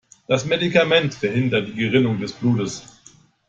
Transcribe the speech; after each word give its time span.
Das 0.27 0.45
Medikament 0.45 1.13
verhindert 1.13 1.67
die 1.67 1.75
Gerinnung 1.75 2.19
des 2.19 2.33
Blutes. 2.33 2.83